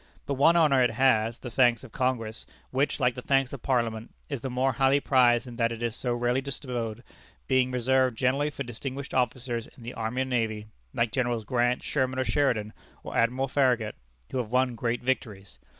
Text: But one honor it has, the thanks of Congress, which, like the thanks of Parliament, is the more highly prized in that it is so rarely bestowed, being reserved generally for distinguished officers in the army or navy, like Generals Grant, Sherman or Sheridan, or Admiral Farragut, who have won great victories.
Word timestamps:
But 0.25 0.33
one 0.33 0.55
honor 0.55 0.81
it 0.81 0.89
has, 0.89 1.37
the 1.37 1.51
thanks 1.51 1.83
of 1.83 1.91
Congress, 1.91 2.47
which, 2.71 2.99
like 2.99 3.13
the 3.13 3.21
thanks 3.21 3.53
of 3.53 3.61
Parliament, 3.61 4.09
is 4.29 4.41
the 4.41 4.49
more 4.49 4.71
highly 4.71 4.99
prized 4.99 5.45
in 5.45 5.57
that 5.57 5.71
it 5.71 5.83
is 5.83 5.95
so 5.95 6.11
rarely 6.15 6.41
bestowed, 6.41 7.03
being 7.45 7.69
reserved 7.69 8.17
generally 8.17 8.49
for 8.49 8.63
distinguished 8.63 9.13
officers 9.13 9.67
in 9.77 9.83
the 9.83 9.93
army 9.93 10.23
or 10.23 10.25
navy, 10.25 10.65
like 10.91 11.11
Generals 11.11 11.45
Grant, 11.45 11.83
Sherman 11.83 12.17
or 12.17 12.25
Sheridan, 12.25 12.73
or 13.03 13.15
Admiral 13.15 13.47
Farragut, 13.47 13.93
who 14.31 14.39
have 14.39 14.49
won 14.49 14.73
great 14.73 15.03
victories. 15.03 15.59